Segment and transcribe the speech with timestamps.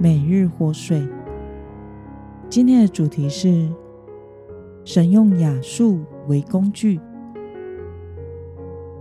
[0.00, 1.06] 每日活水。
[2.48, 3.68] 今天的主题是
[4.84, 7.00] 神用亚述为工具。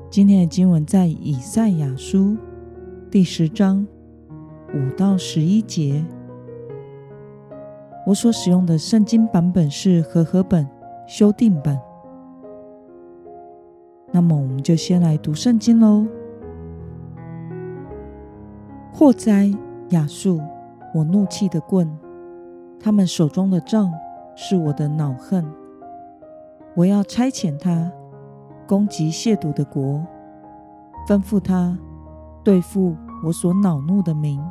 [0.10, 2.38] 今天的经文在以赛亚书
[3.10, 3.88] 第十章
[4.74, 6.04] 五到十一节。
[8.06, 10.68] 我所使用的圣经版本是和合本
[11.08, 11.80] 修订版。
[14.12, 16.06] 那么，我们就先来读圣经喽。
[18.92, 19.50] 祸哉，
[19.90, 20.42] 亚述！
[20.94, 21.90] 我怒气的棍，
[22.80, 23.92] 他们手中的杖
[24.36, 25.46] 是我的恼恨。
[26.76, 27.92] 我要差遣他
[28.68, 30.06] 攻击亵渎的国，
[31.08, 31.78] 吩咐他
[32.44, 34.42] 对付我所恼怒的民，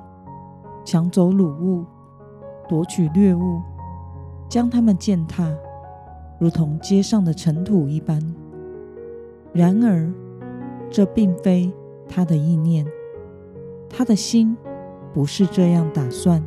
[0.84, 1.84] 抢走掳物，
[2.68, 3.61] 夺取掠物，
[4.48, 5.50] 将他们践踏，
[6.38, 8.18] 如同街上的尘土一般。
[9.52, 10.11] 然而，
[10.91, 11.72] 这并非
[12.08, 12.86] 他的意念，
[13.88, 14.56] 他的心。
[15.12, 16.41] 不是这样打算，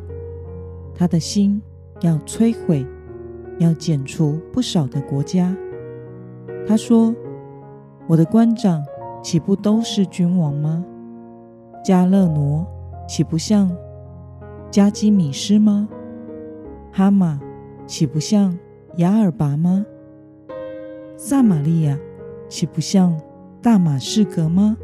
[0.94, 1.60] 他的心
[2.00, 2.86] 要摧毁，
[3.58, 5.54] 要剪除不少的国家。
[6.66, 7.14] 他说
[8.08, 8.82] ：“我的官长
[9.22, 10.82] 岂不都是君王吗？
[11.84, 12.66] 迦勒挪
[13.06, 13.70] 岂不像
[14.70, 15.86] 加基米斯吗？
[16.90, 17.38] 哈马
[17.86, 18.58] 岂不像
[18.96, 19.84] 雅尔拔吗？
[21.18, 21.98] 撒玛利亚
[22.48, 23.20] 岂不像
[23.60, 24.78] 大马士革吗？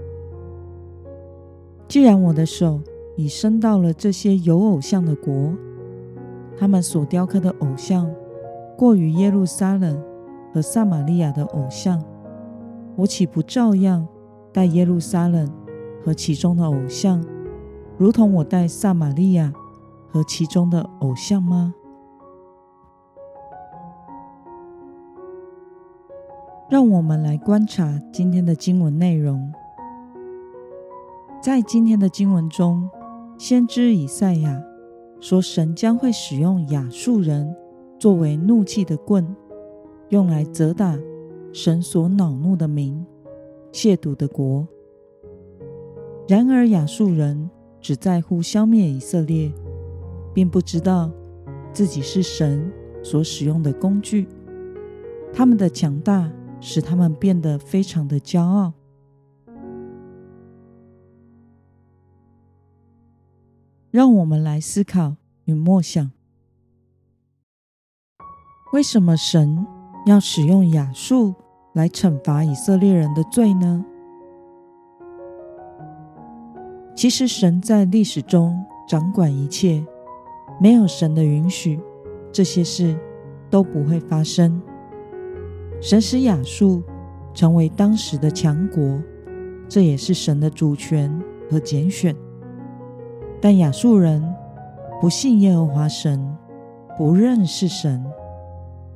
[1.89, 2.79] 既然我的手。”
[3.21, 5.53] 已升到了这些有偶像的国，
[6.59, 8.11] 他们所雕刻的偶像
[8.79, 10.03] 过于耶路撒冷
[10.55, 12.03] 和撒玛利亚的偶像，
[12.97, 14.09] 我岂不照样
[14.55, 15.53] 待耶路撒冷
[16.03, 17.23] 和其中的偶像，
[17.99, 19.53] 如同我待撒玛利亚
[20.09, 21.75] 和其中的偶像吗？
[26.71, 29.53] 让我们来观察今天的经文内容，
[31.43, 32.89] 在今天的经文中。
[33.41, 34.63] 先知以赛亚
[35.19, 37.57] 说，神将会使用亚述人
[37.99, 39.35] 作为怒气的棍，
[40.11, 40.95] 用来责打
[41.51, 43.03] 神所恼怒的民、
[43.73, 44.69] 亵渎的国。
[46.29, 47.49] 然而，亚述人
[47.81, 49.51] 只在乎消灭以色列，
[50.35, 51.11] 并不知道
[51.73, 52.71] 自己是神
[53.03, 54.29] 所使用的工具。
[55.33, 56.31] 他们的强大
[56.61, 58.75] 使他们变得非常的骄傲。
[63.91, 66.13] 让我们来思考与默想：
[68.73, 69.67] 为什么神
[70.07, 71.35] 要使用亚述
[71.73, 73.85] 来惩罚以色列人的罪呢？
[76.95, 79.85] 其实，神在历史中掌管一切，
[80.61, 81.81] 没有神的允许，
[82.31, 82.97] 这些事
[83.51, 84.63] 都不会发生。
[85.81, 86.81] 神使亚述
[87.35, 89.03] 成为当时的强国，
[89.69, 92.15] 这也是神的主权和拣选。
[93.43, 94.23] 但亚述人
[95.01, 96.21] 不信耶和华神，
[96.99, 98.05] 不认识神，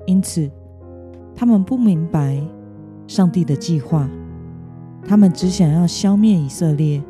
[0.05, 0.51] 因此
[1.35, 2.39] 他们不明白
[3.07, 4.07] 上帝的计划。
[5.07, 7.03] 他们只想要消灭以色列，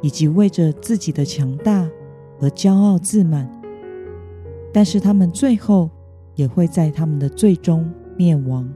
[0.00, 1.88] 以及为着自己的强大
[2.40, 3.48] 而骄傲自满。
[4.72, 5.88] 但是他们最后
[6.34, 8.68] 也会在他们的最终灭亡。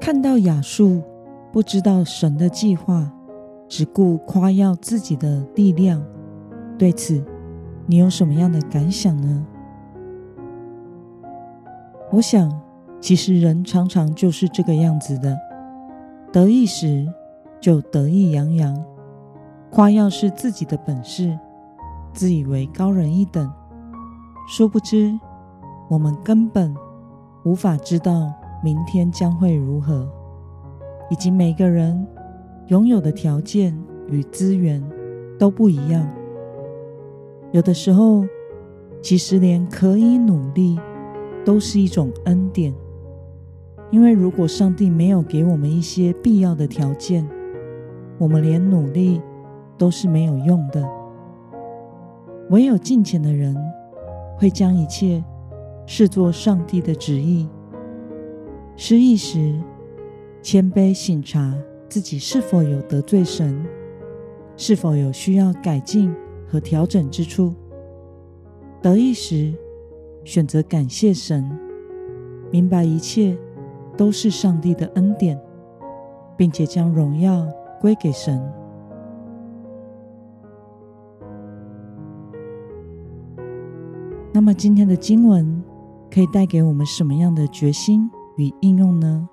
[0.00, 1.02] 看到亚述。
[1.54, 3.08] 不知道神的计划，
[3.68, 6.04] 只顾夸耀自己的力量。
[6.76, 7.24] 对此，
[7.86, 9.46] 你有什么样的感想呢？
[12.10, 12.60] 我想，
[13.00, 15.38] 其实人常常就是这个样子的：
[16.32, 17.06] 得意时
[17.60, 18.84] 就得意洋洋，
[19.70, 21.38] 夸耀是自己的本事，
[22.12, 23.48] 自以为高人一等。
[24.48, 25.16] 殊不知，
[25.88, 26.74] 我们根本
[27.44, 30.10] 无法知道明天将会如何。
[31.10, 32.06] 以及每个人
[32.68, 33.76] 拥有的条件
[34.08, 34.82] 与资源
[35.38, 36.08] 都不一样，
[37.52, 38.24] 有的时候，
[39.02, 40.78] 其实连可以努力
[41.44, 42.74] 都是一种恩典，
[43.90, 47.28] 因为如果上帝没有给我们一些必要的条件，
[48.18, 49.20] 我们连努力
[49.76, 50.82] 都是没有用的。
[52.50, 53.56] 唯有敬虔的人
[54.38, 55.22] 会将一切
[55.86, 57.48] 视作上帝的旨意，
[58.76, 59.60] 失意时，
[60.44, 61.54] 谦卑省察
[61.88, 63.64] 自己是否有得罪神，
[64.58, 66.14] 是否有需要改进
[66.46, 67.54] 和调整之处？
[68.82, 69.54] 得意时，
[70.22, 71.50] 选择感谢神，
[72.50, 73.34] 明白一切
[73.96, 75.40] 都是上帝的恩典，
[76.36, 77.48] 并且将荣耀
[77.80, 78.38] 归给神。
[84.30, 85.64] 那么，今天的经文
[86.10, 89.26] 可以带给我们什么样的决心与应用呢？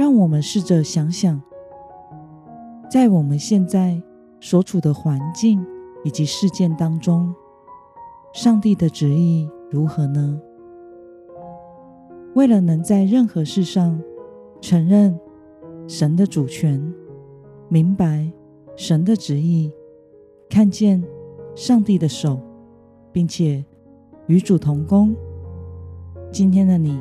[0.00, 1.38] 让我们试着想想，
[2.90, 4.00] 在我们现在
[4.40, 5.62] 所处的环境
[6.02, 7.34] 以及事件当中，
[8.32, 10.40] 上帝的旨意如何呢？
[12.34, 14.00] 为了能在任何事上
[14.62, 15.20] 承认
[15.86, 16.82] 神的主权，
[17.68, 18.26] 明白
[18.76, 19.70] 神的旨意，
[20.48, 21.04] 看见
[21.54, 22.40] 上帝的手，
[23.12, 23.62] 并且
[24.28, 25.14] 与主同工，
[26.32, 26.98] 今天的你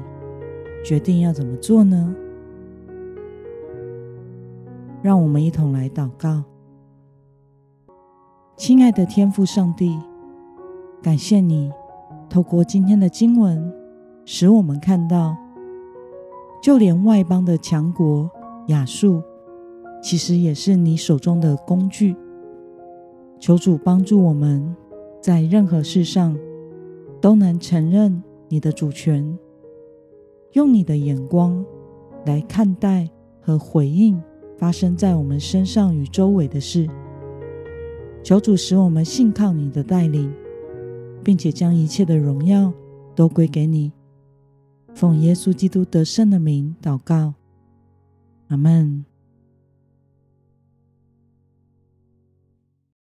[0.83, 2.13] 决定要怎么做呢？
[5.01, 6.43] 让我们一同来祷告。
[8.57, 9.97] 亲爱的天父上帝，
[11.01, 11.71] 感谢你
[12.29, 13.73] 透过今天的经文，
[14.25, 15.37] 使我们看到，
[16.61, 18.29] 就连外邦的强国
[18.67, 19.23] 亚述，
[20.03, 22.15] 其实也是你手中的工具。
[23.39, 24.75] 求主帮助我们，
[25.21, 26.37] 在任何事上
[27.21, 29.39] 都能承认你的主权，
[30.51, 31.65] 用你的眼光
[32.25, 33.09] 来看待
[33.39, 34.21] 和回应。
[34.59, 36.85] 发生在我们身上与周围的事，
[38.21, 40.29] 求主使我们信靠你的带领，
[41.23, 42.71] 并且将一切的荣耀
[43.15, 43.91] 都归给你。
[44.93, 47.35] 奉耶稣基督得胜的名祷告，
[48.49, 49.08] 阿门。